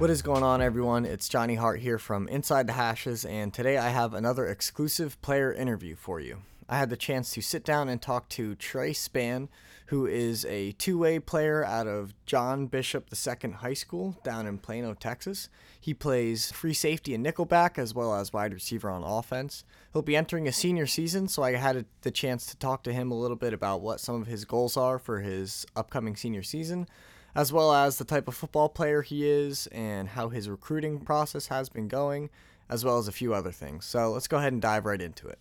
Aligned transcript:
What 0.00 0.08
is 0.08 0.22
going 0.22 0.42
on, 0.42 0.62
everyone? 0.62 1.04
It's 1.04 1.28
Johnny 1.28 1.56
Hart 1.56 1.80
here 1.80 1.98
from 1.98 2.26
Inside 2.26 2.66
the 2.66 2.72
Hashes, 2.72 3.26
and 3.26 3.52
today 3.52 3.76
I 3.76 3.90
have 3.90 4.14
another 4.14 4.46
exclusive 4.46 5.20
player 5.20 5.52
interview 5.52 5.94
for 5.94 6.20
you. 6.20 6.38
I 6.70 6.78
had 6.78 6.88
the 6.88 6.96
chance 6.96 7.32
to 7.32 7.42
sit 7.42 7.66
down 7.66 7.90
and 7.90 8.00
talk 8.00 8.30
to 8.30 8.54
Trey 8.54 8.94
Span, 8.94 9.50
who 9.88 10.06
is 10.06 10.46
a 10.46 10.72
two 10.72 10.96
way 10.96 11.18
player 11.18 11.62
out 11.62 11.86
of 11.86 12.14
John 12.24 12.66
Bishop 12.66 13.10
II 13.12 13.50
High 13.50 13.74
School 13.74 14.16
down 14.24 14.46
in 14.46 14.56
Plano, 14.56 14.94
Texas. 14.94 15.50
He 15.78 15.92
plays 15.92 16.50
free 16.50 16.72
safety 16.72 17.14
and 17.14 17.22
nickelback 17.22 17.76
as 17.76 17.94
well 17.94 18.14
as 18.14 18.32
wide 18.32 18.54
receiver 18.54 18.88
on 18.88 19.02
offense. 19.02 19.64
He'll 19.92 20.00
be 20.00 20.16
entering 20.16 20.48
a 20.48 20.52
senior 20.52 20.86
season, 20.86 21.28
so 21.28 21.42
I 21.42 21.56
had 21.56 21.84
the 22.00 22.10
chance 22.10 22.46
to 22.46 22.56
talk 22.56 22.84
to 22.84 22.92
him 22.94 23.10
a 23.10 23.20
little 23.20 23.36
bit 23.36 23.52
about 23.52 23.82
what 23.82 24.00
some 24.00 24.22
of 24.22 24.28
his 24.28 24.46
goals 24.46 24.78
are 24.78 24.98
for 24.98 25.20
his 25.20 25.66
upcoming 25.76 26.16
senior 26.16 26.42
season 26.42 26.88
as 27.34 27.52
well 27.52 27.72
as 27.72 27.98
the 27.98 28.04
type 28.04 28.28
of 28.28 28.34
football 28.34 28.68
player 28.68 29.02
he 29.02 29.28
is 29.28 29.66
and 29.68 30.08
how 30.10 30.28
his 30.28 30.48
recruiting 30.48 31.00
process 31.00 31.46
has 31.46 31.68
been 31.68 31.88
going, 31.88 32.30
as 32.68 32.84
well 32.84 32.98
as 32.98 33.08
a 33.08 33.12
few 33.12 33.34
other 33.34 33.52
things. 33.52 33.84
So 33.84 34.12
let's 34.12 34.28
go 34.28 34.38
ahead 34.38 34.52
and 34.52 34.62
dive 34.62 34.84
right 34.84 35.00
into 35.00 35.28
it. 35.28 35.38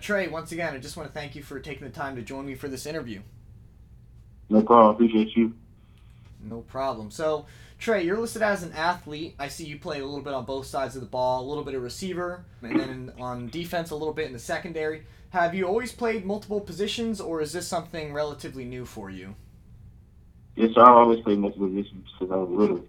Trey, 0.00 0.28
once 0.28 0.52
again, 0.52 0.74
I 0.74 0.78
just 0.78 0.96
want 0.96 1.08
to 1.08 1.12
thank 1.12 1.34
you 1.34 1.42
for 1.42 1.60
taking 1.60 1.86
the 1.86 1.92
time 1.92 2.16
to 2.16 2.22
join 2.22 2.46
me 2.46 2.54
for 2.54 2.68
this 2.68 2.86
interview. 2.86 3.20
No 4.48 4.62
problem. 4.62 4.94
Appreciate 4.94 5.36
you. 5.36 5.54
No 6.42 6.60
problem. 6.62 7.10
So, 7.10 7.46
Trey, 7.78 8.04
you're 8.04 8.18
listed 8.18 8.42
as 8.42 8.62
an 8.62 8.72
athlete. 8.72 9.34
I 9.38 9.48
see 9.48 9.66
you 9.66 9.78
play 9.78 10.00
a 10.00 10.04
little 10.04 10.22
bit 10.22 10.32
on 10.32 10.46
both 10.46 10.66
sides 10.66 10.94
of 10.94 11.02
the 11.02 11.06
ball, 11.06 11.44
a 11.44 11.46
little 11.48 11.64
bit 11.64 11.74
of 11.74 11.82
receiver, 11.82 12.44
and 12.62 12.80
then 12.80 13.12
on 13.18 13.48
defense 13.48 13.90
a 13.90 13.96
little 13.96 14.14
bit 14.14 14.26
in 14.26 14.32
the 14.32 14.38
secondary. 14.38 15.04
Have 15.30 15.54
you 15.54 15.66
always 15.66 15.92
played 15.92 16.24
multiple 16.24 16.60
positions, 16.60 17.20
or 17.20 17.40
is 17.42 17.52
this 17.52 17.68
something 17.68 18.12
relatively 18.12 18.64
new 18.64 18.84
for 18.84 19.10
you? 19.10 19.34
Yes, 20.60 20.74
sir. 20.74 20.82
I 20.82 20.90
always 20.90 21.20
play 21.20 21.36
multiple 21.36 21.68
positions 21.68 22.06
since 22.18 22.30
I 22.30 22.36
was 22.36 22.50
little. 22.50 22.84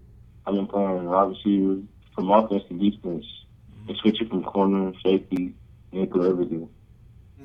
I've 0.45 0.55
been 0.55 0.67
playing 0.67 1.05
wide 1.05 1.29
receiver 1.29 1.77
from 2.13 2.29
offense 2.29 2.63
to 2.67 2.73
defense, 2.73 3.23
mm-hmm. 3.23 3.89
and 3.89 3.97
switching 3.99 4.27
from 4.27 4.43
corner, 4.43 4.91
safety, 5.01 5.55
nickel, 5.93 6.25
everything. 6.25 6.67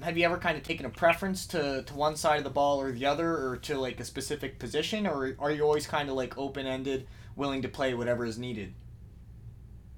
Have 0.03 0.19
you 0.19 0.25
ever 0.25 0.37
kind 0.37 0.59
of 0.59 0.65
taken 0.65 0.85
a 0.85 0.91
preference 0.91 1.47
to, 1.49 1.85
to 1.85 1.95
one 1.95 2.17
side 2.17 2.39
of 2.39 2.45
the 2.45 2.51
ball 2.51 2.81
or 2.81 2.91
the 2.91 3.07
other, 3.07 3.37
or 3.37 3.57
to 3.59 3.79
like 3.79 4.01
a 4.01 4.05
specific 4.05 4.59
position, 4.59 5.07
or 5.07 5.37
are 5.39 5.53
you 5.53 5.63
always 5.63 5.87
kind 5.87 6.09
of 6.09 6.17
like 6.17 6.37
open 6.37 6.67
ended, 6.67 7.07
willing 7.37 7.63
to 7.63 7.69
play 7.69 7.95
whatever 7.95 8.25
is 8.25 8.37
needed? 8.37 8.75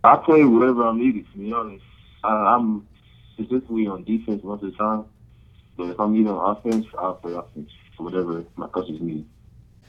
I 0.05 0.17
play 0.17 0.45
whatever 0.45 0.87
I'm 0.87 0.99
needed. 0.99 1.25
To 1.33 1.39
be 1.39 1.53
honest, 1.55 1.85
I, 2.23 2.29
I'm 2.29 2.87
specifically 3.33 3.87
on 3.87 4.05
defense 4.05 4.45
most 4.45 4.63
of 4.63 4.73
the 4.73 4.77
time, 4.77 5.07
but 5.79 5.85
if 5.85 5.99
I'm 5.99 6.13
needed 6.13 6.29
on 6.29 6.55
offense, 6.55 6.85
I'll 6.99 7.15
play 7.15 7.33
offense 7.33 7.71
for 7.97 8.03
whatever 8.03 8.45
my 8.57 8.67
coaches 8.67 9.01
need. 9.01 9.25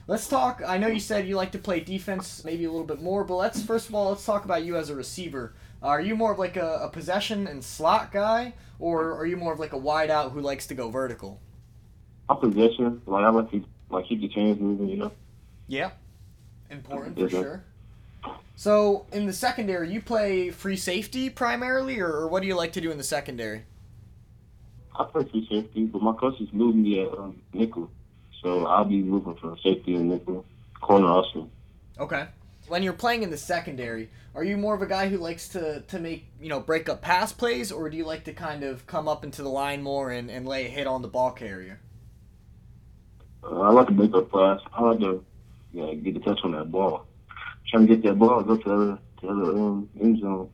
Let's 0.10 0.28
talk. 0.28 0.64
I 0.66 0.80
know 0.80 0.88
you 0.88 1.00
said 1.00 1.28
you 1.28 1.36
like 1.36 1.52
to 1.52 1.60
play 1.60 1.82
defense 1.82 2.44
maybe 2.44 2.66
a 2.66 2.72
little 2.72 2.88
bit 2.88 3.00
more, 3.00 3.24
but 3.24 3.36
let's 3.36 3.62
first 3.62 3.90
of 3.90 3.94
all 3.94 4.10
let's 4.10 4.26
talk 4.26 4.44
about 4.44 4.64
you 4.64 4.76
as 4.76 4.90
a 4.90 4.96
receiver. 4.96 5.54
Are 5.84 6.02
you 6.02 6.16
more 6.16 6.32
of 6.32 6.40
like 6.40 6.58
a, 6.58 6.80
a 6.82 6.90
possession 6.90 7.46
and 7.46 7.64
slot 7.64 8.12
guy, 8.12 8.56
or 8.80 9.16
are 9.16 9.28
you 9.28 9.38
more 9.38 9.54
of 9.54 9.60
like 9.60 9.72
a 9.72 9.78
wide 9.78 10.10
out 10.10 10.32
who 10.32 10.42
likes 10.42 10.66
to 10.66 10.74
go 10.74 10.90
vertical? 10.90 11.40
I'm 12.28 12.38
possession. 12.38 13.04
Like 13.06 13.24
I 13.24 13.30
like 13.30 13.52
to 13.52 13.64
like 13.92 14.08
keep 14.08 14.22
the 14.22 14.30
chains 14.30 14.60
moving, 14.60 14.90
you 14.90 14.98
know. 14.98 15.12
Yeah, 15.68 15.92
important 16.72 17.16
for 17.16 17.30
sure. 17.30 17.64
So 18.56 19.06
in 19.12 19.28
the 19.28 19.34
secondary, 19.34 19.94
you 19.94 20.02
play 20.02 20.50
free 20.50 20.76
safety 20.76 21.30
primarily, 21.30 22.00
or, 22.00 22.12
or 22.12 22.28
what 22.28 22.42
do 22.42 22.48
you 22.48 22.56
like 22.56 22.74
to 22.74 22.82
do 22.82 22.90
in 22.90 22.98
the 22.98 23.04
secondary? 23.04 23.66
I 25.00 25.04
play 25.04 25.24
free 25.26 25.48
safety, 25.48 25.86
but 25.86 26.02
my 26.02 26.14
coaches 26.14 26.50
moved 26.52 26.78
me 26.78 27.00
at 27.00 27.16
um, 27.16 27.40
nickel. 27.54 27.92
So 28.42 28.66
I'll 28.66 28.86
be 28.86 29.02
moving 29.02 29.36
from 29.36 29.58
safety 29.64 29.96
and 29.96 30.10
nickel, 30.10 30.46
corner 30.82 31.08
also. 31.08 31.50
Okay. 32.00 32.28
When 32.68 32.84
you're 32.84 32.94
playing 32.94 33.24
in 33.24 33.32
the 33.32 33.38
secondary, 33.38 34.10
are 34.36 34.44
you 34.44 34.56
more 34.56 34.76
of 34.76 34.82
a 34.82 34.86
guy 34.86 35.10
who 35.10 35.18
likes 35.18 35.50
to, 35.50 35.82
to 35.82 36.00
make, 36.00 36.26
you 36.40 36.50
know, 36.50 36.60
break 36.60 36.88
up 36.88 37.02
pass 37.02 37.34
plays, 37.34 37.72
or 37.72 37.90
do 37.90 37.98
you 37.98 38.06
like 38.06 38.26
to 38.26 38.34
kind 38.34 38.64
of 38.64 38.86
come 38.86 39.08
up 39.08 39.24
into 39.24 39.42
the 39.42 39.50
line 39.50 39.82
more 39.82 40.12
and, 40.12 40.30
and 40.30 40.48
lay 40.48 40.68
a 40.68 40.70
hit 40.70 40.86
on 40.88 41.02
the 41.02 41.08
ball 41.08 41.32
carrier? 41.32 41.80
Uh, 43.44 43.60
I 43.62 43.72
like 43.72 43.88
to 43.88 43.94
break 43.94 44.14
up 44.14 44.32
pass. 44.32 44.62
I 44.72 44.84
like 44.84 45.00
to 45.00 45.26
yeah, 45.74 45.94
get 45.96 46.14
the 46.14 46.20
touch 46.20 46.40
on 46.44 46.52
that 46.52 46.72
ball. 46.72 47.08
Trying 47.70 47.88
to 47.88 47.96
get 47.96 48.04
that 48.04 48.20
ball, 48.20 48.44
go 48.44 48.58
to 48.58 48.64
the 48.64 48.74
other, 48.74 49.00
to 49.22 49.26
the 49.26 49.28
other 49.28 49.52
um, 49.58 49.90
end 50.00 50.20
zone. 50.20 50.50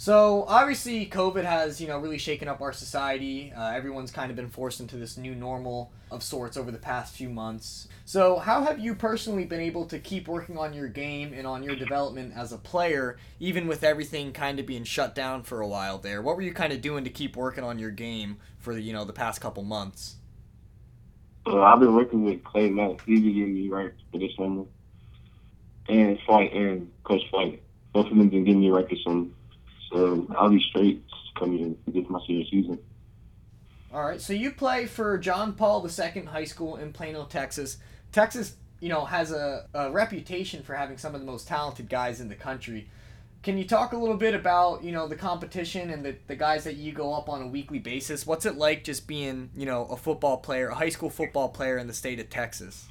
So 0.00 0.46
obviously, 0.48 1.04
COVID 1.04 1.44
has 1.44 1.78
you 1.78 1.86
know 1.86 1.98
really 1.98 2.16
shaken 2.16 2.48
up 2.48 2.62
our 2.62 2.72
society. 2.72 3.52
Uh, 3.54 3.72
everyone's 3.72 4.10
kind 4.10 4.30
of 4.30 4.36
been 4.36 4.48
forced 4.48 4.80
into 4.80 4.96
this 4.96 5.18
new 5.18 5.34
normal 5.34 5.92
of 6.10 6.22
sorts 6.22 6.56
over 6.56 6.70
the 6.70 6.78
past 6.78 7.14
few 7.14 7.28
months. 7.28 7.86
So 8.06 8.38
how 8.38 8.62
have 8.62 8.78
you 8.78 8.94
personally 8.94 9.44
been 9.44 9.60
able 9.60 9.84
to 9.84 9.98
keep 9.98 10.26
working 10.26 10.56
on 10.56 10.72
your 10.72 10.88
game 10.88 11.34
and 11.34 11.46
on 11.46 11.62
your 11.62 11.76
development 11.76 12.32
as 12.34 12.50
a 12.50 12.56
player, 12.56 13.18
even 13.40 13.66
with 13.66 13.84
everything 13.84 14.32
kind 14.32 14.58
of 14.58 14.64
being 14.64 14.84
shut 14.84 15.14
down 15.14 15.42
for 15.42 15.60
a 15.60 15.68
while 15.68 15.98
there? 15.98 16.22
What 16.22 16.36
were 16.36 16.42
you 16.42 16.54
kind 16.54 16.72
of 16.72 16.80
doing 16.80 17.04
to 17.04 17.10
keep 17.10 17.36
working 17.36 17.62
on 17.62 17.78
your 17.78 17.90
game 17.90 18.38
for 18.56 18.72
the 18.72 18.80
you 18.80 18.94
know 18.94 19.04
the 19.04 19.12
past 19.12 19.42
couple 19.42 19.64
months? 19.64 20.16
Uh, 21.44 21.60
I've 21.60 21.78
been 21.78 21.94
working 21.94 22.24
with 22.24 22.42
Clay 22.42 22.70
Mack. 22.70 23.04
He's 23.04 23.20
been 23.20 23.34
getting 23.34 23.54
me 23.54 23.68
right 23.68 23.92
for 24.10 24.18
this 24.18 24.30
summer, 24.34 24.64
and 25.90 26.18
Fight 26.26 26.54
and 26.54 26.90
Coach 27.04 27.24
Fight. 27.30 27.62
Both 27.92 28.06
of 28.06 28.16
them 28.16 28.30
been 28.30 28.44
getting 28.44 28.60
me 28.60 28.70
right 28.70 28.88
for 28.88 28.96
summer. 29.04 29.26
So 29.90 30.26
I'll 30.36 30.50
be 30.50 30.62
straight 30.70 31.02
coming 31.38 31.76
in 31.86 32.04
to 32.04 32.10
my 32.10 32.20
senior 32.26 32.44
season. 32.50 32.78
All 33.92 34.04
right. 34.04 34.20
So 34.20 34.32
you 34.32 34.52
play 34.52 34.86
for 34.86 35.18
John 35.18 35.54
Paul 35.54 35.84
II 35.86 36.24
High 36.26 36.44
School 36.44 36.76
in 36.76 36.92
Plano, 36.92 37.24
Texas. 37.24 37.78
Texas, 38.12 38.54
you 38.78 38.88
know, 38.88 39.04
has 39.04 39.32
a, 39.32 39.66
a 39.74 39.90
reputation 39.90 40.62
for 40.62 40.74
having 40.74 40.96
some 40.96 41.14
of 41.14 41.20
the 41.20 41.26
most 41.26 41.48
talented 41.48 41.88
guys 41.88 42.20
in 42.20 42.28
the 42.28 42.36
country. 42.36 42.88
Can 43.42 43.56
you 43.56 43.64
talk 43.64 43.92
a 43.92 43.96
little 43.96 44.18
bit 44.18 44.34
about, 44.34 44.84
you 44.84 44.92
know, 44.92 45.08
the 45.08 45.16
competition 45.16 45.90
and 45.90 46.04
the, 46.04 46.14
the 46.26 46.36
guys 46.36 46.64
that 46.64 46.76
you 46.76 46.92
go 46.92 47.14
up 47.14 47.28
on 47.28 47.42
a 47.42 47.46
weekly 47.46 47.78
basis? 47.78 48.26
What's 48.26 48.44
it 48.44 48.56
like 48.56 48.84
just 48.84 49.06
being, 49.06 49.50
you 49.56 49.64
know, 49.64 49.86
a 49.86 49.96
football 49.96 50.36
player, 50.36 50.68
a 50.68 50.74
high 50.74 50.90
school 50.90 51.10
football 51.10 51.48
player 51.48 51.78
in 51.78 51.86
the 51.86 51.94
state 51.94 52.20
of 52.20 52.28
Texas? 52.28 52.86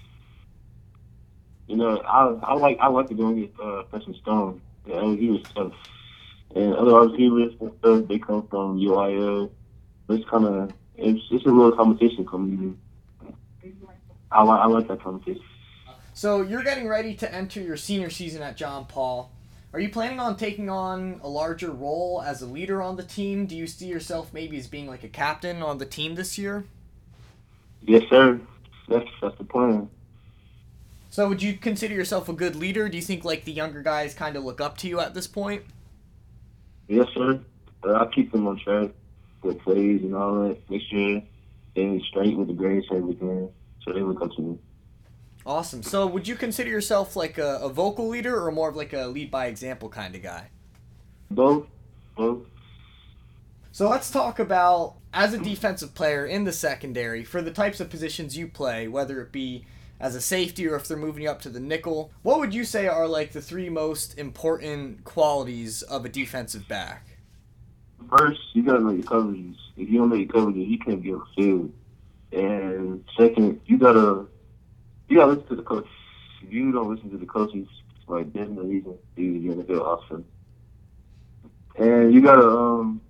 You 1.67 1.77
know, 1.77 1.99
I 1.99 2.35
I 2.41 2.53
like 2.55 2.79
I 2.81 2.87
like 2.87 3.07
to 3.09 3.13
go 3.13 3.27
against 3.27 3.59
uh, 3.59 3.83
Preston 3.83 4.15
Stone. 4.15 4.59
Yeah, 4.87 5.15
he 5.15 5.29
was 5.29 5.43
tough 5.53 5.73
and 6.55 6.73
other 6.75 7.07
receivers 7.07 7.53
and 7.59 7.71
stuff, 7.79 8.07
they 8.07 8.19
come 8.19 8.47
from 8.47 8.79
UIL. 8.79 9.51
It's 10.09 10.27
kind 10.29 10.45
of 10.45 10.73
it's 10.97 11.21
it's 11.31 11.45
a 11.45 11.51
real 11.51 11.71
competition 11.71 12.25
community. 12.25 12.77
I 14.31 14.43
like 14.43 14.59
I 14.59 14.65
like 14.65 14.87
that 14.87 15.01
competition. 15.01 15.43
So 16.13 16.41
you're 16.41 16.63
getting 16.63 16.87
ready 16.87 17.13
to 17.15 17.33
enter 17.33 17.61
your 17.61 17.77
senior 17.77 18.09
season 18.09 18.41
at 18.41 18.57
John 18.57 18.85
Paul. 18.85 19.31
Are 19.71 19.79
you 19.79 19.89
planning 19.89 20.19
on 20.19 20.35
taking 20.35 20.69
on 20.69 21.19
a 21.23 21.29
larger 21.29 21.71
role 21.71 22.23
as 22.25 22.41
a 22.41 22.47
leader 22.47 22.81
on 22.81 22.95
the 22.95 23.03
team? 23.03 23.45
Do 23.45 23.55
you 23.55 23.67
see 23.67 23.85
yourself 23.85 24.33
maybe 24.33 24.57
as 24.57 24.67
being 24.67 24.87
like 24.87 25.03
a 25.03 25.07
captain 25.07 25.61
on 25.61 25.77
the 25.77 25.85
team 25.85 26.15
this 26.15 26.37
year? 26.37 26.65
Yes, 27.81 28.03
sir. 28.09 28.39
That's 28.87 29.07
that's 29.21 29.37
the 29.37 29.43
plan. 29.43 29.89
So 31.11 31.27
would 31.29 31.41
you 31.41 31.53
consider 31.53 31.93
yourself 31.93 32.29
a 32.29 32.33
good 32.33 32.55
leader? 32.55 32.89
Do 32.89 32.97
you 32.97 33.03
think 33.03 33.23
like 33.23 33.45
the 33.45 33.51
younger 33.51 33.81
guys 33.81 34.13
kind 34.13 34.35
of 34.35 34.43
look 34.43 34.59
up 34.59 34.77
to 34.79 34.87
you 34.87 34.99
at 34.99 35.13
this 35.13 35.27
point? 35.27 35.63
Yes, 36.89 37.07
sir. 37.13 37.39
I 37.85 38.05
keep 38.07 38.31
them 38.31 38.47
on 38.47 38.59
track 38.59 38.89
with 39.43 39.59
plays 39.59 40.01
and 40.01 40.15
all 40.15 40.49
that. 40.49 40.69
Make 40.69 40.81
sure 40.89 41.21
they're 41.75 41.99
straight 42.09 42.35
with 42.35 42.47
the 42.47 42.53
grades 42.53 42.87
and 42.89 42.97
everything, 42.97 43.49
so 43.83 43.93
they 43.93 44.01
look 44.01 44.21
up 44.21 44.31
to 44.35 44.41
me. 44.41 44.59
Awesome. 45.45 45.83
So, 45.83 46.05
would 46.07 46.27
you 46.27 46.35
consider 46.35 46.69
yourself 46.69 47.15
like 47.15 47.37
a, 47.37 47.59
a 47.61 47.69
vocal 47.69 48.09
leader 48.09 48.43
or 48.43 48.51
more 48.51 48.69
of 48.69 48.75
like 48.75 48.91
a 48.91 49.05
lead 49.07 49.31
by 49.31 49.45
example 49.45 49.87
kind 49.87 50.15
of 50.15 50.23
guy? 50.23 50.49
Both. 51.31 51.67
Both. 52.17 52.47
So 53.71 53.87
let's 53.87 54.09
talk 54.09 54.39
about 54.39 54.95
as 55.13 55.33
a 55.33 55.37
defensive 55.37 55.93
player 55.93 56.25
in 56.25 56.43
the 56.43 56.51
secondary 56.51 57.23
for 57.23 57.41
the 57.41 57.51
types 57.51 57.79
of 57.79 57.89
positions 57.89 58.35
you 58.35 58.47
play, 58.47 58.87
whether 58.87 59.21
it 59.21 59.31
be 59.31 59.65
as 59.99 60.15
a 60.15 60.21
safety 60.21 60.67
or 60.67 60.75
if 60.75 60.87
they're 60.87 60.97
moving 60.97 61.23
you 61.23 61.29
up 61.29 61.41
to 61.41 61.49
the 61.49 61.59
nickel. 61.59 62.11
What 62.21 62.39
would 62.39 62.53
you 62.53 62.63
say 62.63 62.87
are 62.87 63.07
like 63.07 63.31
the 63.33 63.41
three 63.41 63.69
most 63.69 64.17
important 64.17 65.03
qualities 65.03 65.81
of 65.83 66.05
a 66.05 66.09
defensive 66.09 66.67
back? 66.67 67.05
First, 68.09 68.39
you 68.53 68.63
gotta 68.63 68.79
know 68.79 68.91
your 68.91 69.03
coverages. 69.03 69.57
If 69.75 69.89
you 69.89 69.99
don't 69.99 70.09
know 70.09 70.15
your 70.15 70.29
coverages, 70.29 70.69
you 70.69 70.79
can't 70.79 71.03
get 71.03 71.15
a 71.15 71.21
field. 71.35 71.71
And 72.31 73.03
second, 73.17 73.59
you 73.65 73.77
gotta 73.77 74.25
you 75.09 75.17
gotta 75.17 75.33
listen 75.33 75.47
to 75.47 75.55
the 75.55 75.63
coach. 75.63 75.87
If 76.43 76.53
you 76.53 76.71
don't 76.71 76.93
listen 76.93 77.09
to 77.11 77.17
the 77.17 77.25
coaches, 77.25 77.67
like 78.07 78.31
there's 78.33 78.49
no 78.49 78.63
reason 78.63 78.93
to 78.93 78.99
be 79.15 79.49
the 79.49 79.63
field 79.63 79.81
often. 79.81 80.25
And 81.77 82.13
you 82.13 82.21
gotta 82.21 82.47
um 82.47 83.01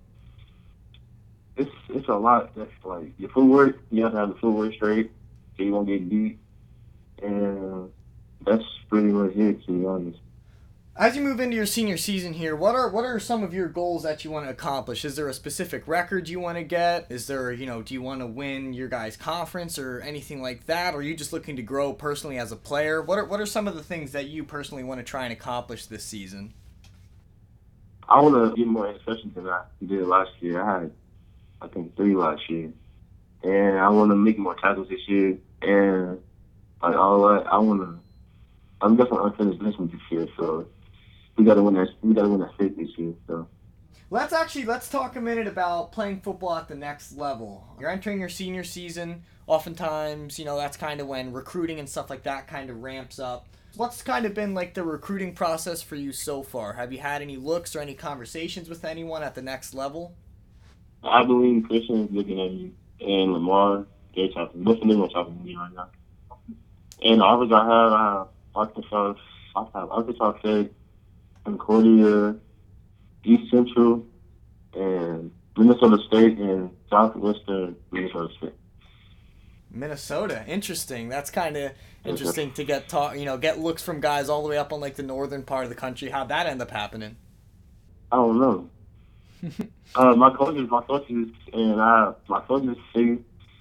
it's 1.56 1.72
it's 1.90 2.08
a 2.08 2.16
lot 2.16 2.56
that's 2.56 2.72
like 2.84 3.14
your 3.20 3.30
footwork, 3.30 3.80
you 3.92 4.04
have 4.04 4.14
to 4.14 4.18
have 4.18 4.30
the 4.30 4.36
footwork 4.36 4.74
straight 4.74 5.12
so 5.56 5.64
you 5.64 5.72
won't 5.72 5.88
get 5.88 6.10
beat 6.10 6.40
and 7.22 7.92
that's 8.46 8.64
pretty 8.90 9.08
much 9.08 9.36
it, 9.36 9.64
to 9.66 9.72
be 9.72 9.86
honest. 9.86 10.20
As 11.00 11.16
you 11.16 11.22
move 11.22 11.40
into 11.40 11.56
your 11.56 11.66
senior 11.66 11.96
season 11.96 12.34
here, 12.34 12.58
what 12.58 12.76
are 12.76 12.90
what 12.90 13.06
are 13.06 13.20
some 13.22 13.42
of 13.42 13.54
your 13.54 13.70
goals 13.70 14.04
that 14.04 14.26
you 14.26 14.32
want 14.32 14.48
to 14.48 14.52
accomplish? 14.52 15.06
Is 15.06 15.16
there 15.16 15.30
a 15.30 15.34
specific 15.34 15.88
record 15.88 16.28
you 16.28 16.42
want 16.42 16.58
to 16.58 16.64
get? 16.66 17.06
Is 17.10 17.26
there, 17.26 17.54
you 17.54 17.66
know, 17.66 17.82
do 17.82 17.94
you 17.94 18.02
want 18.02 18.20
to 18.20 18.28
win 18.28 18.74
your 18.74 18.90
guys' 18.90 19.16
conference 19.16 19.80
or 19.80 20.02
anything 20.02 20.42
like 20.42 20.66
that? 20.66 20.94
Or 20.94 20.98
are 20.98 21.02
you 21.02 21.16
just 21.16 21.32
looking 21.32 21.56
to 21.56 21.62
grow 21.62 21.94
personally 21.94 22.38
as 22.38 22.52
a 22.52 22.58
player? 22.58 23.02
What 23.02 23.18
are 23.18 23.24
what 23.24 23.40
are 23.40 23.46
some 23.46 23.66
of 23.66 23.76
the 23.76 23.84
things 23.84 24.12
that 24.12 24.28
you 24.28 24.44
personally 24.44 24.84
want 24.84 25.00
to 25.00 25.06
try 25.06 25.24
and 25.24 25.32
accomplish 25.32 25.86
this 25.86 26.04
season? 26.04 26.54
I 28.10 28.20
want 28.20 28.36
to 28.36 28.58
get 28.58 28.68
more 28.68 28.92
interceptions 28.92 29.36
than 29.36 29.48
I 29.48 29.62
did 29.86 30.06
last 30.06 30.32
year. 30.42 30.62
I 30.62 30.82
had, 30.82 30.92
I 31.62 31.68
think, 31.68 31.96
three 31.96 32.14
last 32.14 32.42
year, 32.50 32.74
and 33.44 33.80
I 33.80 33.88
want 33.88 34.12
to 34.12 34.16
make 34.16 34.38
more 34.38 34.56
tackles 34.56 34.90
this 34.90 35.08
year. 35.08 35.38
And 35.62 36.20
like 36.82 36.96
all 36.96 37.26
I 37.26 37.58
want 37.58 37.82
to. 37.82 38.00
I'm 38.82 38.96
definitely 38.96 39.32
unfinished 39.32 39.60
business 39.60 39.92
this 39.92 40.02
year, 40.10 40.28
so 40.38 40.66
we 41.38 41.44
gotta 41.44 41.62
win 41.62 41.74
that. 41.76 41.90
We 42.02 42.14
gotta 42.14 42.30
win 42.30 42.40
that 42.42 42.54
state 42.56 42.78
this 42.78 42.90
year. 42.98 43.14
So. 43.28 43.48
Let's 44.12 44.34
actually 44.34 44.66
let's 44.66 44.90
talk 44.90 45.16
a 45.16 45.22
minute 45.22 45.48
about 45.48 45.92
playing 45.92 46.22
football 46.22 46.56
at 46.56 46.68
the 46.68 46.76
next 46.76 47.16
level. 47.16 47.68
You're 47.80 47.92
entering 47.92 48.20
your 48.20 48.30
senior 48.30 48.64
season. 48.64 49.24
Oftentimes, 49.46 50.40
you 50.40 50.46
know, 50.46 50.58
that's 50.58 50.78
kind 50.78 51.00
of 51.00 51.08
when 51.08 51.32
recruiting 51.32 51.80
and 51.80 51.88
stuff 51.88 52.10
like 52.10 52.24
that 52.24 52.48
kind 52.48 52.70
of 52.70 52.82
ramps 52.82 53.20
up. 53.20 53.48
What's 53.76 54.02
kind 54.02 54.26
of 54.26 54.34
been 54.34 54.54
like 54.56 54.74
the 54.74 54.84
recruiting 54.84 55.36
process 55.36 55.82
for 55.82 55.96
you 55.96 56.12
so 56.12 56.42
far? 56.42 56.74
Have 56.74 56.92
you 56.92 57.00
had 57.00 57.22
any 57.22 57.38
looks 57.38 57.76
or 57.76 57.82
any 57.82 57.94
conversations 57.94 58.68
with 58.68 58.84
anyone 58.84 59.22
at 59.22 59.36
the 59.36 59.42
next 59.42 59.74
level? 59.76 60.16
I 61.04 61.24
believe 61.24 61.66
Christian 61.68 62.06
is 62.06 62.12
looking 62.12 62.42
at 62.42 62.52
me, 62.52 62.72
and 63.00 63.32
Lamar, 63.32 63.86
they're 64.16 64.30
talking. 64.30 64.64
Both 64.64 64.82
of 64.82 64.88
them 64.88 65.02
are 65.02 65.08
talking 65.08 65.38
to 65.38 65.44
me 65.44 65.56
right 65.56 65.72
now. 65.74 65.90
And 67.04 67.22
offers 67.22 67.52
I 67.52 67.66
have, 67.66 67.92
have 67.92 68.28
Arkansas, 68.56 69.14
I 69.56 69.66
have 69.74 69.90
Arkansas 69.90 70.40
State, 70.40 70.74
Concordia, 71.46 72.36
East 73.24 73.52
Central, 73.52 74.06
and 74.74 75.32
Minnesota 75.58 75.98
State, 76.08 76.38
and 76.38 76.70
Southwestern 76.90 77.76
Minnesota 77.92 78.34
State. 78.38 78.54
Minnesota, 79.72 80.44
interesting. 80.48 81.10
That's 81.10 81.30
kind 81.30 81.56
of 81.56 81.72
interesting 82.04 82.52
to 82.54 82.64
get 82.64 82.90
talk, 82.90 83.18
you 83.18 83.26
know, 83.26 83.38
get 83.38 83.60
looks 83.60 83.84
from 83.84 84.02
guys 84.02 84.30
all 84.30 84.42
the 84.42 84.50
way 84.50 84.58
up 84.58 84.74
on 84.74 84.80
like 84.80 84.96
the 84.96 85.04
northern 85.04 85.44
part 85.44 85.64
of 85.64 85.70
the 85.70 85.76
country. 85.76 86.10
How'd 86.10 86.30
that 86.30 86.48
end 86.48 86.62
up 86.62 86.72
happening? 86.72 87.16
I 88.12 88.16
don't 88.16 88.40
know. 88.40 88.70
uh, 89.96 90.16
my 90.16 90.34
coaches, 90.36 90.68
my 90.70 90.82
coaches, 90.82 91.30
and 91.54 91.80
I, 91.80 92.14
my 92.28 92.42
coaches, 92.42 92.78
they 92.94 93.20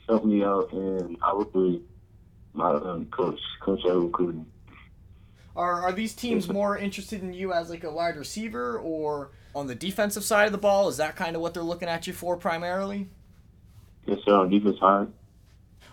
helped 0.08 0.25
me 0.25 0.43
out, 0.43 0.73
and 0.73 1.17
I 1.23 1.34
work 1.34 1.55
with 1.55 1.82
my 2.58 2.72
um, 2.72 3.06
coach, 3.06 3.40
Coach. 3.60 3.81
Are 5.56 5.82
are 5.82 5.93
these 5.93 6.14
teams 6.14 6.49
more 6.49 6.76
interested 6.76 7.22
in 7.22 7.32
you 7.32 7.52
as 7.52 7.70
like 7.70 7.84
a 7.84 7.90
wide 7.90 8.16
receiver 8.16 8.78
or 8.78 9.31
on 9.55 9.66
the 9.66 9.75
defensive 9.75 10.25
side 10.25 10.46
of 10.46 10.52
the 10.52 10.58
ball? 10.58 10.88
Is 10.88 10.99
that 10.99 11.16
kind 11.16 11.34
of 11.34 11.43
what 11.43 11.55
they're 11.55 11.62
looking 11.62 11.88
at 11.88 12.06
you 12.06 12.12
for 12.12 12.37
primarily? 12.37 13.08
Yes, 14.06 14.19
sir. 14.25 14.34
On 14.34 14.50
defense 14.50 14.78
side. 14.78 15.08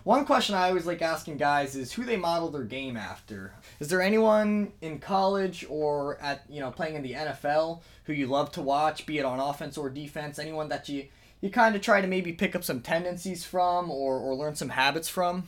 One 0.04 0.24
question 0.24 0.54
I 0.54 0.68
always 0.68 0.86
like 0.86 1.02
asking 1.02 1.36
guys 1.36 1.74
is 1.74 1.92
who 1.92 2.04
they 2.04 2.16
model 2.16 2.48
their 2.48 2.62
game 2.62 2.96
after. 2.96 3.54
Is 3.80 3.88
there 3.88 4.00
anyone 4.00 4.72
in 4.80 5.00
college 5.00 5.66
or 5.68 6.20
at 6.20 6.44
you 6.48 6.60
know 6.60 6.70
playing 6.70 6.94
in 6.94 7.02
the 7.02 7.12
NFL 7.12 7.80
who 8.04 8.12
you 8.12 8.26
love 8.26 8.52
to 8.52 8.62
watch, 8.62 9.06
be 9.06 9.18
it 9.18 9.24
on 9.24 9.40
offense 9.40 9.76
or 9.76 9.90
defense? 9.90 10.38
Anyone 10.38 10.68
that 10.68 10.88
you 10.88 11.06
you 11.40 11.50
kind 11.50 11.74
of 11.74 11.82
try 11.82 12.00
to 12.00 12.06
maybe 12.06 12.32
pick 12.32 12.54
up 12.54 12.64
some 12.64 12.80
tendencies 12.80 13.44
from 13.44 13.90
or, 13.90 14.18
or 14.18 14.34
learn 14.34 14.54
some 14.54 14.70
habits 14.70 15.08
from? 15.08 15.44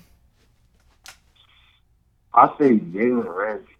I 2.39 2.57
say 2.57 2.79
Jalen 2.79 3.35
Ramsey. 3.35 3.75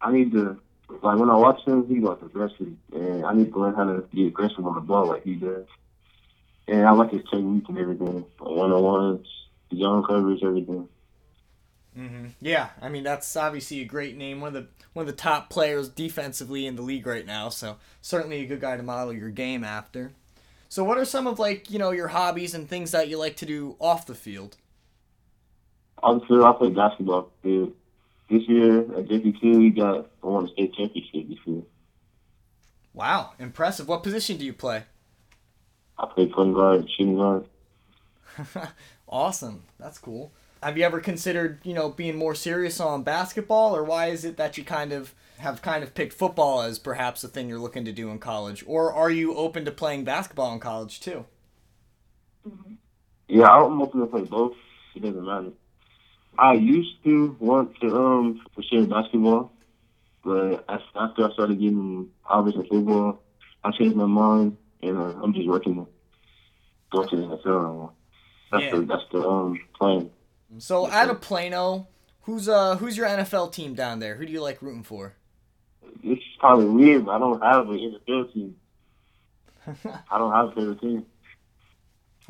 I 0.00 0.10
need 0.12 0.32
to 0.32 0.58
like 1.02 1.18
when 1.18 1.30
I 1.30 1.36
watch 1.36 1.64
him, 1.64 1.86
he 1.86 2.00
goes 2.00 2.18
aggressive, 2.24 2.72
and 2.92 3.24
I 3.24 3.32
need 3.32 3.52
to 3.52 3.60
learn 3.60 3.74
how 3.74 3.84
to 3.84 4.00
be 4.12 4.26
aggressive 4.26 4.66
on 4.66 4.74
the 4.74 4.80
ball 4.80 5.06
like 5.06 5.22
he 5.22 5.34
does. 5.34 5.66
And 6.66 6.86
I 6.86 6.90
like 6.90 7.12
his 7.12 7.22
technique 7.30 7.64
and 7.68 7.78
everything, 7.78 8.24
one 8.38 8.72
on 8.72 8.82
ones, 8.82 9.26
zone 9.76 10.04
coverage, 10.04 10.42
everything. 10.42 10.88
Mm-hmm. 11.96 12.26
Yeah, 12.40 12.70
I 12.82 12.88
mean 12.88 13.04
that's 13.04 13.36
obviously 13.36 13.80
a 13.80 13.84
great 13.84 14.16
name, 14.16 14.40
one 14.40 14.48
of 14.48 14.54
the 14.54 14.68
one 14.92 15.04
of 15.04 15.06
the 15.06 15.20
top 15.20 15.48
players 15.48 15.88
defensively 15.88 16.66
in 16.66 16.74
the 16.74 16.82
league 16.82 17.06
right 17.06 17.26
now. 17.26 17.48
So 17.48 17.76
certainly 18.00 18.42
a 18.42 18.46
good 18.46 18.60
guy 18.60 18.76
to 18.76 18.82
model 18.82 19.12
your 19.12 19.30
game 19.30 19.62
after. 19.62 20.12
So 20.68 20.82
what 20.82 20.98
are 20.98 21.04
some 21.04 21.28
of 21.28 21.38
like 21.38 21.70
you 21.70 21.78
know 21.78 21.90
your 21.92 22.08
hobbies 22.08 22.54
and 22.54 22.68
things 22.68 22.90
that 22.90 23.08
you 23.08 23.18
like 23.18 23.36
to 23.36 23.46
do 23.46 23.76
off 23.78 24.06
the 24.06 24.14
field? 24.14 24.56
Off 26.02 26.20
the 26.22 26.26
field, 26.26 26.44
I 26.44 26.52
play 26.52 26.70
basketball. 26.70 27.30
Dude 27.42 27.74
this 28.30 28.42
year 28.48 28.80
at 28.80 29.08
JP2, 29.08 29.58
we 29.58 29.70
got 29.70 30.10
I 30.22 30.26
won 30.26 30.44
the 30.44 30.52
state 30.52 30.74
championship 30.74 31.28
this 31.28 31.38
year. 31.44 31.62
Wow, 32.94 33.32
impressive. 33.38 33.88
What 33.88 34.02
position 34.02 34.36
do 34.36 34.44
you 34.44 34.52
play? 34.52 34.84
I 35.98 36.06
play 36.06 36.26
point 36.26 36.54
guard, 36.54 36.88
shooting 36.96 37.16
guard. 37.16 37.46
awesome. 39.08 39.64
That's 39.78 39.98
cool. 39.98 40.32
Have 40.62 40.76
you 40.76 40.84
ever 40.84 41.00
considered, 41.00 41.60
you 41.62 41.72
know, 41.72 41.88
being 41.88 42.16
more 42.16 42.34
serious 42.34 42.80
on 42.80 43.02
basketball, 43.02 43.74
or 43.74 43.82
why 43.82 44.06
is 44.06 44.24
it 44.24 44.36
that 44.36 44.58
you 44.58 44.64
kind 44.64 44.92
of 44.92 45.14
have 45.38 45.62
kind 45.62 45.82
of 45.82 45.94
picked 45.94 46.12
football 46.12 46.60
as 46.60 46.78
perhaps 46.78 47.22
the 47.22 47.28
thing 47.28 47.48
you're 47.48 47.58
looking 47.58 47.84
to 47.86 47.92
do 47.92 48.10
in 48.10 48.18
college, 48.18 48.62
or 48.66 48.92
are 48.92 49.10
you 49.10 49.34
open 49.34 49.64
to 49.64 49.70
playing 49.70 50.04
basketball 50.04 50.52
in 50.52 50.60
college 50.60 51.00
too? 51.00 51.24
Yeah, 53.28 53.48
I'm 53.48 53.80
open 53.80 54.00
to 54.00 54.06
play 54.06 54.22
both. 54.22 54.54
It 54.94 55.02
doesn't 55.02 55.24
matter. 55.24 55.52
I 56.40 56.54
used 56.54 57.04
to 57.04 57.36
want 57.38 57.78
to 57.80 57.94
um 57.94 58.40
pursue 58.56 58.86
basketball, 58.86 59.52
but 60.24 60.64
after 60.68 61.28
I 61.28 61.32
started 61.34 61.60
getting 61.60 62.08
obvious 62.24 62.56
in 62.56 62.66
football, 62.66 63.22
I 63.62 63.70
changed 63.72 63.94
my 63.94 64.06
mind 64.06 64.56
and 64.82 64.96
uh, 64.96 65.20
I'm 65.22 65.34
just 65.34 65.46
working 65.46 65.74
to 65.74 65.86
go 66.90 67.04
to 67.04 67.16
the 67.16 67.22
NFL. 67.22 67.92
That's 68.50 68.64
yeah. 68.64 68.70
the 68.70 68.80
that's 68.86 69.02
the 69.12 69.28
um 69.28 69.60
plan. 69.78 70.10
So 70.58 70.90
out 70.90 71.10
of 71.10 71.20
Plano, 71.20 71.88
who's 72.22 72.48
uh 72.48 72.76
who's 72.76 72.96
your 72.96 73.06
NFL 73.06 73.52
team 73.52 73.74
down 73.74 73.98
there? 73.98 74.14
Who 74.14 74.24
do 74.24 74.32
you 74.32 74.40
like 74.40 74.62
rooting 74.62 74.82
for? 74.82 75.16
It's 76.02 76.22
probably 76.38 76.66
weird, 76.66 77.04
but 77.04 77.12
I 77.12 77.18
don't 77.18 77.42
have 77.42 77.68
an 77.68 78.00
NFL 78.08 78.32
team. 78.32 78.56
I 80.10 80.18
don't 80.18 80.32
have 80.32 80.48
a 80.48 80.52
favorite 80.52 80.80
team. 80.80 81.06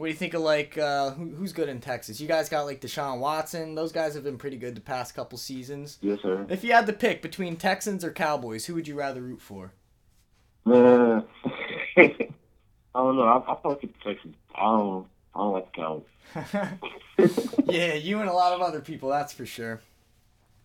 What 0.00 0.06
do 0.06 0.12
you 0.12 0.17
think 0.17 0.32
of 0.32 0.41
like 0.41 0.79
uh, 0.79 1.11
who, 1.11 1.29
who's 1.29 1.52
good 1.52 1.69
in 1.69 1.79
Texas? 1.79 2.23
You 2.23 2.26
guys 2.26 2.49
got 2.49 2.62
like 2.62 2.81
Deshaun 2.81 3.19
Watson. 3.19 3.75
Those 3.75 3.93
guys 3.93 4.14
have 4.14 4.25
been 4.25 4.38
pretty 4.38 4.56
good 4.56 4.75
the 4.75 4.81
past 4.81 5.14
couple 5.14 5.37
seasons. 5.37 5.99
Yes, 6.00 6.20
sir. 6.23 6.47
If 6.49 6.64
you 6.64 6.73
had 6.73 6.87
to 6.87 6.94
pick 6.94 7.20
between 7.20 7.56
Texans 7.56 8.02
or 8.02 8.11
Cowboys, 8.11 8.64
who 8.64 8.75
would 8.76 8.88
you 8.88 8.94
rather 8.94 9.20
root 9.20 9.43
for? 9.43 9.75
Man, 10.64 11.23
I 11.99 12.08
don't 12.95 13.14
know. 13.14 13.25
I, 13.25 13.52
I 13.52 13.57
fuck 13.62 13.83
with 13.83 13.92
the 13.92 13.99
Texans. 14.02 14.37
I 14.54 14.62
don't. 14.62 15.07
I 15.35 15.38
don't 15.38 15.52
like 15.52 15.71
the 15.71 15.83
Cowboys. 17.19 17.59
yeah, 17.69 17.92
you 17.92 18.21
and 18.21 18.30
a 18.30 18.33
lot 18.33 18.54
of 18.54 18.62
other 18.62 18.80
people. 18.80 19.11
That's 19.11 19.35
for 19.35 19.45
sure. 19.45 19.83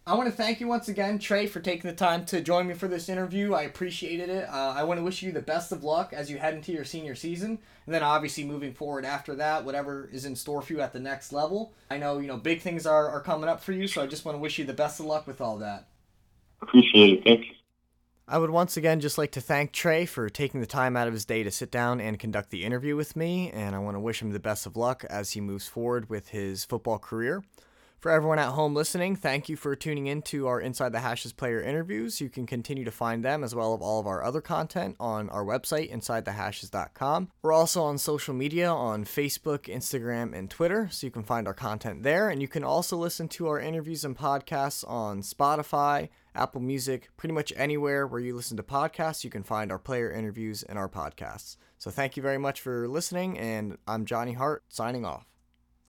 I 0.08 0.14
want 0.14 0.30
to 0.30 0.36
thank 0.36 0.60
you 0.60 0.68
once 0.68 0.88
again, 0.88 1.18
Trey, 1.18 1.48
for 1.48 1.60
taking 1.60 1.90
the 1.90 1.96
time 1.96 2.26
to 2.26 2.40
join 2.40 2.68
me 2.68 2.76
for 2.76 2.88
this 2.88 3.10
interview. 3.10 3.56
I 3.56 3.64
appreciated 3.64 4.30
it. 4.30 4.48
Uh, 4.48 4.76
I 4.78 4.84
want 4.84 5.00
to 5.00 5.04
wish 5.04 5.24
you 5.24 5.32
the 5.32 5.42
best 5.42 5.72
of 5.72 5.84
luck 5.84 6.14
as 6.14 6.30
you 6.30 6.38
head 6.38 6.54
into 6.54 6.72
your 6.72 6.86
senior 6.86 7.16
season, 7.16 7.58
and 7.88 7.96
then 7.96 8.04
obviously 8.04 8.44
moving 8.44 8.72
forward 8.72 9.04
after 9.04 9.34
that, 9.38 9.66
whatever 9.66 10.08
is 10.14 10.26
in 10.26 10.36
store 10.36 10.62
for 10.62 10.74
you 10.74 10.82
at 10.82 10.94
the 10.94 11.00
next 11.00 11.34
level. 11.34 11.74
I 11.90 11.98
know 11.98 12.20
you 12.20 12.28
know 12.28 12.38
big 12.38 12.62
things 12.62 12.86
are, 12.86 13.10
are 13.10 13.20
coming 13.20 13.50
up 13.50 13.64
for 13.64 13.72
you, 13.72 13.88
so 13.88 14.04
I 14.04 14.06
just 14.06 14.26
want 14.26 14.36
to 14.36 14.40
wish 14.40 14.60
you 14.60 14.66
the 14.66 14.74
best 14.74 15.00
of 15.00 15.08
luck 15.08 15.26
with 15.26 15.42
all 15.42 15.58
that. 15.58 15.88
Appreciate 16.62 17.14
it. 17.14 17.24
Thank 17.24 17.40
you. 17.46 17.54
I 18.28 18.38
would 18.38 18.52
once 18.52 18.78
again 18.78 19.00
just 19.00 19.18
like 19.18 19.32
to 19.32 19.42
thank 19.42 19.72
Trey 19.72 20.06
for 20.06 20.30
taking 20.30 20.62
the 20.62 20.68
time 20.68 20.96
out 20.96 21.08
of 21.08 21.14
his 21.16 21.26
day 21.26 21.42
to 21.42 21.50
sit 21.50 21.72
down 21.72 22.00
and 22.00 22.20
conduct 22.20 22.52
the 22.52 22.64
interview 22.64 22.96
with 22.96 23.16
me, 23.16 23.50
and 23.50 23.76
I 23.76 23.80
want 23.80 23.96
to 23.96 24.02
wish 24.02 24.22
him 24.22 24.34
the 24.34 24.40
best 24.40 24.68
of 24.68 24.78
luck 24.78 25.04
as 25.10 25.32
he 25.32 25.42
moves 25.42 25.68
forward 25.68 26.12
with 26.12 26.30
his 26.30 26.64
football 26.64 27.00
career. 27.00 27.44
For 28.06 28.12
everyone 28.12 28.38
at 28.38 28.52
home 28.52 28.76
listening, 28.76 29.16
thank 29.16 29.50
you 29.50 29.56
for 29.56 29.76
tuning 29.76 30.06
in 30.06 30.22
to 30.22 30.46
our 30.46 30.62
Inside 30.62 30.92
the 30.92 31.00
Hashes 31.00 31.34
player 31.34 31.60
interviews. 31.60 32.22
You 32.22 32.30
can 32.30 32.46
continue 32.46 32.86
to 32.86 32.92
find 32.92 33.26
them 33.26 33.44
as 33.44 33.56
well 33.56 33.74
as 33.74 33.82
all 33.82 34.00
of 34.00 34.06
our 34.06 34.24
other 34.24 34.42
content 34.42 34.96
on 35.00 35.28
our 35.32 35.44
website, 35.44 35.92
InsideTheHashes.com. 35.92 37.32
We're 37.42 37.52
also 37.52 37.82
on 37.82 37.98
social 37.98 38.36
media 38.36 38.70
on 38.70 39.06
Facebook, 39.06 39.62
Instagram, 39.62 40.38
and 40.38 40.52
Twitter, 40.52 40.88
so 40.92 41.08
you 41.08 41.10
can 41.10 41.24
find 41.24 41.48
our 41.48 41.56
content 41.56 42.04
there. 42.04 42.30
And 42.30 42.44
you 42.44 42.48
can 42.48 42.64
also 42.64 42.96
listen 42.96 43.28
to 43.30 43.48
our 43.48 43.60
interviews 43.60 44.06
and 44.06 44.16
podcasts 44.16 44.88
on 44.88 45.24
Spotify, 45.24 46.10
Apple 46.36 46.62
Music, 46.62 47.10
pretty 47.18 47.34
much 47.34 47.52
anywhere 47.56 48.06
where 48.06 48.22
you 48.22 48.36
listen 48.36 48.56
to 48.58 48.62
podcasts, 48.62 49.24
you 49.24 49.32
can 49.32 49.42
find 49.42 49.72
our 49.72 49.80
player 49.80 50.12
interviews 50.12 50.62
and 50.62 50.78
our 50.78 50.90
podcasts. 50.90 51.58
So 51.80 51.90
thank 51.90 52.16
you 52.16 52.22
very 52.22 52.38
much 52.38 52.62
for 52.62 52.88
listening, 52.88 53.40
and 53.40 53.80
I'm 53.88 54.06
Johnny 54.06 54.34
Hart 54.34 54.64
signing 54.70 55.06
off. 55.06 55.26